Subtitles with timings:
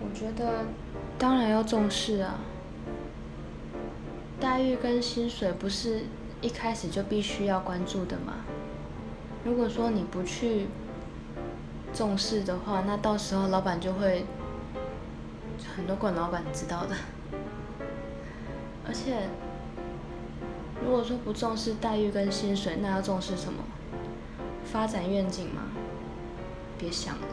[0.00, 0.64] 我觉得
[1.18, 2.38] 当然要重视啊
[4.40, 6.02] 待遇跟薪水不是
[6.40, 8.34] 一开始就必须要关注的吗？
[9.44, 10.66] 如果说你不去
[11.92, 14.24] 重视的话那到时候老板就会
[15.76, 16.96] 很多管老板知道的。
[18.86, 19.28] 而且
[20.84, 23.62] 如果说不重视待遇跟薪水那要重视什么？
[24.64, 25.62] 发展愿景吗？
[26.78, 27.26] 别想了。